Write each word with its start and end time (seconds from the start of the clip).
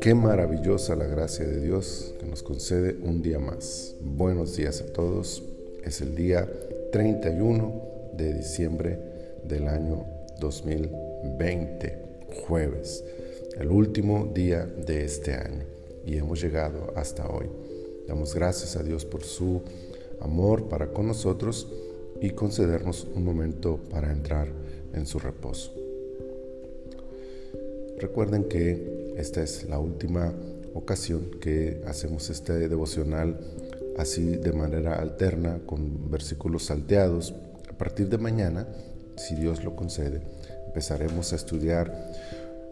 Qué 0.00 0.14
maravillosa 0.14 0.94
la 0.94 1.06
gracia 1.06 1.44
de 1.46 1.60
Dios 1.60 2.14
que 2.20 2.26
nos 2.26 2.42
concede 2.42 2.96
un 3.02 3.22
día 3.22 3.38
más. 3.38 3.94
Buenos 4.00 4.56
días 4.56 4.80
a 4.82 4.92
todos. 4.92 5.42
Es 5.84 6.00
el 6.00 6.14
día 6.14 6.48
31 6.92 8.10
de 8.12 8.34
diciembre 8.34 8.98
del 9.44 9.66
año 9.68 10.06
2020, 10.38 11.98
jueves, 12.46 13.04
el 13.58 13.68
último 13.68 14.30
día 14.32 14.66
de 14.66 15.04
este 15.04 15.34
año. 15.34 15.64
Y 16.06 16.16
hemos 16.16 16.40
llegado 16.40 16.92
hasta 16.94 17.28
hoy. 17.28 17.46
Damos 18.06 18.34
gracias 18.34 18.76
a 18.76 18.82
Dios 18.82 19.04
por 19.04 19.24
su 19.24 19.62
amor 20.20 20.68
para 20.68 20.92
con 20.92 21.06
nosotros 21.06 21.66
y 22.20 22.30
concedernos 22.30 23.06
un 23.14 23.24
momento 23.24 23.78
para 23.90 24.12
entrar 24.12 24.48
en 24.92 25.06
su 25.06 25.18
reposo. 25.18 25.74
Recuerden 27.98 28.44
que 28.44 29.14
esta 29.16 29.42
es 29.42 29.68
la 29.68 29.78
última 29.78 30.32
ocasión 30.74 31.30
que 31.40 31.82
hacemos 31.86 32.30
este 32.30 32.68
devocional 32.68 33.38
así 33.98 34.36
de 34.36 34.52
manera 34.52 34.98
alterna 34.98 35.60
con 35.66 36.10
versículos 36.10 36.64
salteados. 36.64 37.34
A 37.68 37.76
partir 37.76 38.08
de 38.08 38.18
mañana, 38.18 38.66
si 39.16 39.34
Dios 39.34 39.64
lo 39.64 39.76
concede, 39.76 40.22
empezaremos 40.66 41.32
a 41.32 41.36
estudiar 41.36 41.92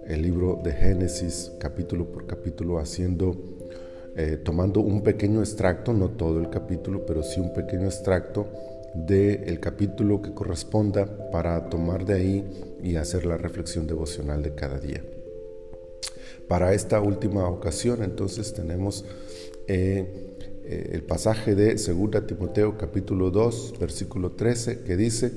el 0.06 0.22
libro 0.22 0.60
de 0.62 0.72
Génesis 0.72 1.52
capítulo 1.58 2.10
por 2.10 2.26
capítulo 2.26 2.78
haciendo 2.78 3.36
eh, 4.16 4.36
tomando 4.36 4.80
un 4.80 5.02
pequeño 5.02 5.40
extracto, 5.40 5.92
no 5.92 6.08
todo 6.08 6.40
el 6.40 6.50
capítulo, 6.50 7.06
pero 7.06 7.22
sí 7.22 7.40
un 7.40 7.52
pequeño 7.52 7.84
extracto 7.84 8.48
del 9.06 9.60
capítulo 9.60 10.22
que 10.22 10.34
corresponda 10.34 11.30
para 11.30 11.68
tomar 11.68 12.04
de 12.04 12.14
ahí 12.14 12.44
y 12.82 12.96
hacer 12.96 13.26
la 13.26 13.36
reflexión 13.36 13.86
devocional 13.86 14.42
de 14.42 14.54
cada 14.54 14.78
día. 14.78 15.04
Para 16.48 16.72
esta 16.72 17.00
última 17.00 17.48
ocasión 17.48 18.02
entonces 18.02 18.54
tenemos 18.54 19.04
eh, 19.66 20.36
eh, 20.64 20.90
el 20.92 21.02
pasaje 21.02 21.54
de 21.54 21.74
2 21.74 22.26
Timoteo 22.26 22.76
capítulo 22.78 23.30
2 23.30 23.74
versículo 23.78 24.32
13 24.32 24.80
que 24.80 24.96
dice, 24.96 25.32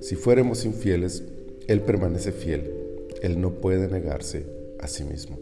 si 0.00 0.14
fuéramos 0.14 0.64
infieles, 0.64 1.24
Él 1.66 1.80
permanece 1.80 2.32
fiel, 2.32 2.72
Él 3.22 3.40
no 3.40 3.54
puede 3.54 3.88
negarse 3.88 4.46
a 4.80 4.88
sí 4.88 5.04
mismo. 5.04 5.38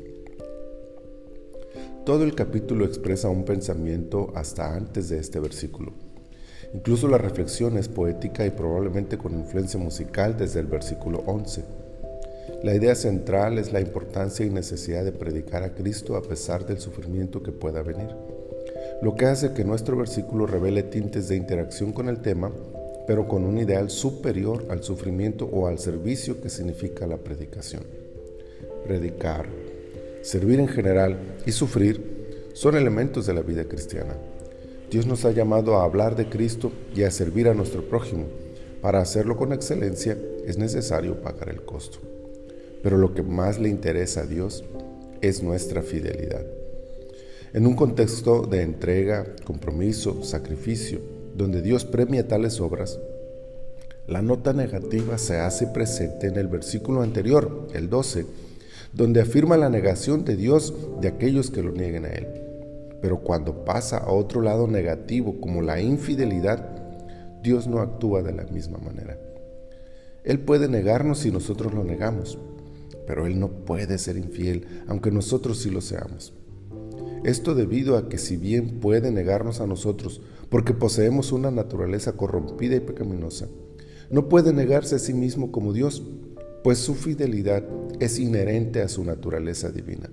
Todo 2.04 2.24
el 2.24 2.34
capítulo 2.34 2.84
expresa 2.84 3.30
un 3.30 3.44
pensamiento 3.44 4.30
hasta 4.34 4.74
antes 4.74 5.08
de 5.08 5.18
este 5.18 5.40
versículo. 5.40 5.92
Incluso 6.74 7.06
la 7.06 7.18
reflexión 7.18 7.78
es 7.78 7.88
poética 7.88 8.44
y 8.44 8.50
probablemente 8.50 9.16
con 9.16 9.32
influencia 9.32 9.78
musical 9.78 10.36
desde 10.36 10.58
el 10.58 10.66
versículo 10.66 11.22
11. 11.24 11.62
La 12.64 12.74
idea 12.74 12.96
central 12.96 13.58
es 13.58 13.72
la 13.72 13.80
importancia 13.80 14.44
y 14.44 14.50
necesidad 14.50 15.04
de 15.04 15.12
predicar 15.12 15.62
a 15.62 15.74
Cristo 15.74 16.16
a 16.16 16.22
pesar 16.22 16.66
del 16.66 16.80
sufrimiento 16.80 17.42
que 17.42 17.52
pueda 17.52 17.82
venir, 17.82 18.08
lo 19.02 19.14
que 19.14 19.26
hace 19.26 19.52
que 19.52 19.64
nuestro 19.64 19.96
versículo 19.96 20.46
revele 20.46 20.82
tintes 20.82 21.28
de 21.28 21.36
interacción 21.36 21.92
con 21.92 22.08
el 22.08 22.20
tema, 22.20 22.50
pero 23.06 23.28
con 23.28 23.44
un 23.44 23.58
ideal 23.58 23.88
superior 23.88 24.66
al 24.68 24.82
sufrimiento 24.82 25.44
o 25.44 25.68
al 25.68 25.78
servicio 25.78 26.40
que 26.40 26.48
significa 26.48 27.06
la 27.06 27.18
predicación. 27.18 27.84
Predicar, 28.84 29.46
servir 30.22 30.58
en 30.58 30.68
general 30.68 31.18
y 31.46 31.52
sufrir 31.52 32.50
son 32.52 32.76
elementos 32.76 33.26
de 33.26 33.34
la 33.34 33.42
vida 33.42 33.64
cristiana. 33.64 34.16
Dios 34.94 35.06
nos 35.06 35.24
ha 35.24 35.32
llamado 35.32 35.74
a 35.74 35.82
hablar 35.82 36.14
de 36.14 36.28
Cristo 36.28 36.70
y 36.94 37.02
a 37.02 37.10
servir 37.10 37.48
a 37.48 37.54
nuestro 37.54 37.82
prójimo. 37.82 38.26
Para 38.80 39.00
hacerlo 39.00 39.36
con 39.36 39.52
excelencia 39.52 40.16
es 40.46 40.56
necesario 40.56 41.20
pagar 41.20 41.48
el 41.48 41.64
costo. 41.64 41.98
Pero 42.80 42.96
lo 42.96 43.12
que 43.12 43.24
más 43.24 43.58
le 43.58 43.70
interesa 43.70 44.20
a 44.20 44.26
Dios 44.26 44.62
es 45.20 45.42
nuestra 45.42 45.82
fidelidad. 45.82 46.46
En 47.54 47.66
un 47.66 47.74
contexto 47.74 48.42
de 48.42 48.62
entrega, 48.62 49.26
compromiso, 49.44 50.22
sacrificio, 50.22 51.00
donde 51.36 51.60
Dios 51.60 51.84
premia 51.84 52.28
tales 52.28 52.60
obras, 52.60 53.00
la 54.06 54.22
nota 54.22 54.52
negativa 54.52 55.18
se 55.18 55.38
hace 55.38 55.66
presente 55.66 56.28
en 56.28 56.36
el 56.36 56.46
versículo 56.46 57.02
anterior, 57.02 57.66
el 57.74 57.90
12, 57.90 58.26
donde 58.92 59.22
afirma 59.22 59.56
la 59.56 59.70
negación 59.70 60.24
de 60.24 60.36
Dios 60.36 60.72
de 61.00 61.08
aquellos 61.08 61.50
que 61.50 61.64
lo 61.64 61.72
nieguen 61.72 62.04
a 62.04 62.12
Él. 62.12 62.43
Pero 63.04 63.18
cuando 63.18 63.66
pasa 63.66 63.98
a 63.98 64.10
otro 64.10 64.40
lado 64.40 64.66
negativo, 64.66 65.38
como 65.38 65.60
la 65.60 65.78
infidelidad, 65.78 66.66
Dios 67.42 67.66
no 67.66 67.80
actúa 67.80 68.22
de 68.22 68.32
la 68.32 68.44
misma 68.44 68.78
manera. 68.78 69.20
Él 70.24 70.40
puede 70.40 70.68
negarnos 70.68 71.18
si 71.18 71.30
nosotros 71.30 71.74
lo 71.74 71.84
negamos, 71.84 72.38
pero 73.06 73.26
Él 73.26 73.38
no 73.38 73.50
puede 73.66 73.98
ser 73.98 74.16
infiel, 74.16 74.66
aunque 74.86 75.10
nosotros 75.10 75.58
sí 75.58 75.68
lo 75.68 75.82
seamos. 75.82 76.32
Esto 77.24 77.54
debido 77.54 77.98
a 77.98 78.08
que 78.08 78.16
si 78.16 78.38
bien 78.38 78.80
puede 78.80 79.10
negarnos 79.10 79.60
a 79.60 79.66
nosotros, 79.66 80.22
porque 80.48 80.72
poseemos 80.72 81.30
una 81.30 81.50
naturaleza 81.50 82.12
corrompida 82.12 82.76
y 82.76 82.80
pecaminosa, 82.80 83.48
no 84.08 84.30
puede 84.30 84.54
negarse 84.54 84.94
a 84.94 84.98
sí 84.98 85.12
mismo 85.12 85.52
como 85.52 85.74
Dios, 85.74 86.02
pues 86.62 86.78
su 86.78 86.94
fidelidad 86.94 87.64
es 88.00 88.18
inherente 88.18 88.80
a 88.80 88.88
su 88.88 89.04
naturaleza 89.04 89.70
divina. 89.70 90.08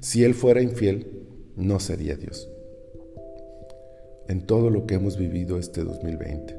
Si 0.00 0.24
Él 0.24 0.32
fuera 0.32 0.62
infiel, 0.62 1.23
no 1.56 1.80
sería 1.80 2.16
Dios. 2.16 2.48
En 4.28 4.46
todo 4.46 4.70
lo 4.70 4.86
que 4.86 4.94
hemos 4.94 5.16
vivido 5.16 5.58
este 5.58 5.84
2020, 5.84 6.56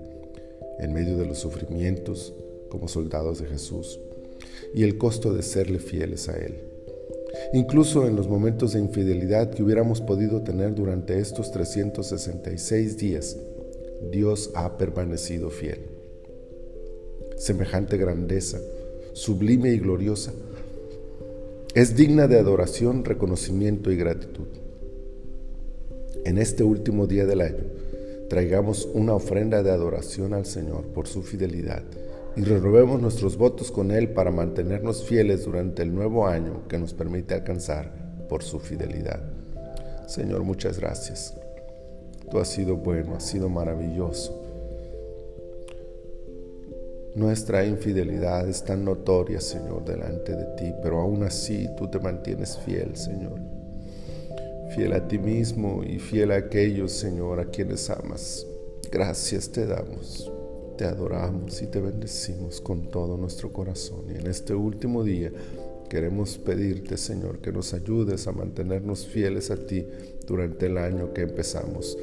en 0.79 0.93
medio 0.93 1.17
de 1.17 1.25
los 1.25 1.39
sufrimientos 1.39 2.33
como 2.69 2.87
soldados 2.87 3.39
de 3.39 3.47
Jesús, 3.47 3.99
y 4.73 4.83
el 4.83 4.97
costo 4.97 5.33
de 5.33 5.41
serle 5.41 5.79
fieles 5.79 6.29
a 6.29 6.37
Él. 6.37 6.59
Incluso 7.53 8.07
en 8.07 8.15
los 8.15 8.27
momentos 8.27 8.73
de 8.73 8.79
infidelidad 8.79 9.51
que 9.51 9.63
hubiéramos 9.63 10.01
podido 10.01 10.41
tener 10.41 10.75
durante 10.75 11.19
estos 11.19 11.51
366 11.51 12.97
días, 12.97 13.37
Dios 14.11 14.51
ha 14.55 14.77
permanecido 14.77 15.49
fiel. 15.49 15.79
Semejante 17.37 17.97
grandeza, 17.97 18.59
sublime 19.13 19.71
y 19.71 19.79
gloriosa, 19.79 20.31
es 21.73 21.95
digna 21.95 22.27
de 22.27 22.39
adoración, 22.39 23.03
reconocimiento 23.03 23.91
y 23.91 23.97
gratitud. 23.97 24.47
En 26.25 26.39
este 26.39 26.63
último 26.63 27.05
día 27.05 27.27
del 27.27 27.39
año, 27.39 27.63
traigamos 28.29 28.89
una 28.95 29.13
ofrenda 29.13 29.61
de 29.61 29.69
adoración 29.69 30.33
al 30.33 30.47
Señor 30.47 30.87
por 30.87 31.05
su 31.07 31.21
fidelidad 31.21 31.83
y 32.35 32.41
renovemos 32.41 32.99
nuestros 32.99 33.37
votos 33.37 33.71
con 33.71 33.91
Él 33.91 34.09
para 34.09 34.31
mantenernos 34.31 35.03
fieles 35.03 35.45
durante 35.45 35.83
el 35.83 35.93
nuevo 35.93 36.25
año 36.25 36.67
que 36.67 36.79
nos 36.79 36.95
permite 36.95 37.35
alcanzar 37.35 37.91
por 38.27 38.41
su 38.41 38.59
fidelidad. 38.59 39.21
Señor, 40.07 40.43
muchas 40.43 40.79
gracias. 40.79 41.35
Tú 42.31 42.39
has 42.39 42.47
sido 42.47 42.75
bueno, 42.75 43.15
has 43.17 43.27
sido 43.27 43.47
maravilloso. 43.47 44.41
Nuestra 47.13 47.65
infidelidad 47.65 48.49
es 48.49 48.63
tan 48.63 48.83
notoria, 48.83 49.39
Señor, 49.39 49.85
delante 49.85 50.35
de 50.35 50.45
ti, 50.57 50.73
pero 50.81 51.01
aún 51.01 51.21
así 51.21 51.69
tú 51.77 51.87
te 51.87 51.99
mantienes 51.99 52.57
fiel, 52.57 52.97
Señor. 52.97 53.54
Fiel 54.75 54.91
a 54.91 55.07
ti 55.07 55.17
mismo 55.17 55.85
y 55.85 55.99
fiel 55.99 56.31
a 56.31 56.35
aquellos, 56.35 56.91
Señor, 56.91 57.39
a 57.39 57.45
quienes 57.45 57.89
amas. 57.89 58.45
Gracias 58.91 59.49
te 59.49 59.65
damos. 59.65 60.29
Te 60.77 60.83
adoramos 60.83 61.61
y 61.61 61.67
te 61.67 61.79
bendecimos 61.79 62.59
con 62.59 62.91
todo 62.91 63.15
nuestro 63.15 63.53
corazón. 63.53 64.03
Y 64.09 64.19
en 64.19 64.27
este 64.27 64.53
último 64.53 65.05
día 65.05 65.31
queremos 65.89 66.37
pedirte, 66.37 66.97
Señor, 66.97 67.39
que 67.39 67.53
nos 67.53 67.73
ayudes 67.73 68.27
a 68.27 68.33
mantenernos 68.33 69.07
fieles 69.07 69.49
a 69.49 69.55
ti 69.55 69.87
durante 70.27 70.65
el 70.65 70.77
año 70.77 71.13
que 71.13 71.21
empezamos. 71.21 71.97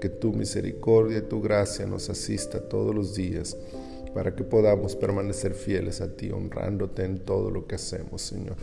Que 0.00 0.08
tu 0.08 0.32
misericordia 0.32 1.18
y 1.18 1.22
tu 1.22 1.40
gracia 1.40 1.86
nos 1.86 2.10
asista 2.10 2.58
todos 2.58 2.92
los 2.92 3.14
días 3.14 3.56
para 4.12 4.34
que 4.34 4.42
podamos 4.42 4.96
permanecer 4.96 5.54
fieles 5.54 6.00
a 6.00 6.08
ti, 6.16 6.32
honrándote 6.32 7.04
en 7.04 7.20
todo 7.20 7.52
lo 7.52 7.68
que 7.68 7.76
hacemos, 7.76 8.22
Señor. 8.22 8.56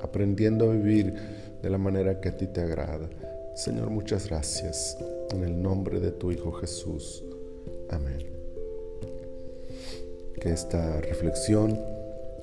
Aprendiendo 0.00 0.70
a 0.70 0.72
vivir 0.72 1.12
de 1.62 1.70
la 1.70 1.78
manera 1.78 2.20
que 2.20 2.30
a 2.30 2.36
ti 2.36 2.46
te 2.46 2.60
agrada. 2.60 3.08
Señor, 3.54 3.90
muchas 3.90 4.28
gracias. 4.28 4.96
En 5.30 5.44
el 5.44 5.62
nombre 5.62 6.00
de 6.00 6.10
tu 6.10 6.32
Hijo 6.32 6.52
Jesús. 6.52 7.24
Amén 7.90 8.32
que 10.42 10.50
esta 10.50 11.00
reflexión 11.00 11.78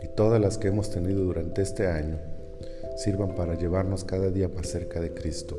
y 0.02 0.08
todas 0.16 0.40
las 0.40 0.58
que 0.58 0.70
hemos 0.70 0.90
tenido 0.90 1.26
durante 1.26 1.62
este 1.62 1.88
año 1.88 2.18
sirvan 2.96 3.36
para 3.36 3.56
llevarnos 3.56 4.06
cada 4.06 4.30
día 4.30 4.48
más 4.48 4.68
cerca 4.68 5.02
de 5.02 5.14
Cristo 5.14 5.58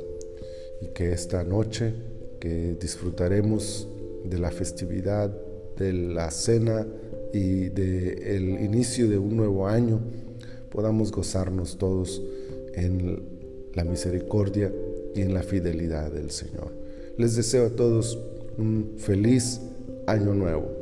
y 0.81 0.87
que 0.87 1.13
esta 1.13 1.45
noche 1.45 1.93
que 2.41 2.79
disfrutaremos 2.81 3.87
de 4.25 4.39
la 4.39 4.51
festividad, 4.51 5.31
de 5.77 5.93
la 5.93 6.31
cena 6.31 6.87
y 7.35 7.69
del 7.69 8.59
inicio 8.61 9.11
de 9.11 9.19
un 9.19 9.37
nuevo 9.37 9.69
año, 9.69 10.01
podamos 10.71 11.13
gozarnos 11.13 11.77
todos 11.77 12.23
en 12.73 13.40
la 13.75 13.85
misericordia 13.85 14.73
y 15.15 15.23
en 15.23 15.35
la 15.35 15.43
fidelidad 15.43 16.11
del 16.11 16.31
Señor. 16.31 16.73
Les 17.17 17.37
deseo 17.37 17.67
a 17.67 17.71
todos 17.71 18.19
un 18.59 18.95
feliz 18.99 19.61
año 20.07 20.35
nuevo. 20.35 20.80